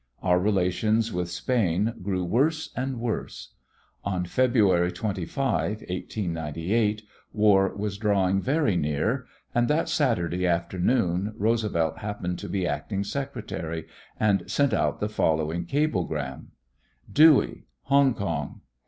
Our 0.23 0.39
relations 0.39 1.13
with 1.13 1.29
Spain 1.29 1.93
grew 2.01 2.23
worse 2.23 2.71
and 2.75 2.99
worse. 2.99 3.53
On 4.03 4.25
February 4.25 4.91
25, 4.91 5.81
1898, 5.81 7.03
war 7.33 7.71
was 7.75 7.99
drawing 7.99 8.41
very 8.41 8.75
near, 8.75 9.27
and 9.53 9.67
that 9.67 9.87
Saturday 9.89 10.47
after 10.47 10.79
noon 10.79 11.35
Roosevelt 11.37 11.99
happened 11.99 12.39
to 12.39 12.49
be 12.49 12.65
Acting 12.65 13.03
Secretary, 13.03 13.85
and 14.19 14.49
sent 14.49 14.73
out 14.73 15.01
the 15.01 15.07
following 15.07 15.65
cablegram: 15.65 16.47
Dewey 17.13 17.65
Hongkong. 17.87 18.61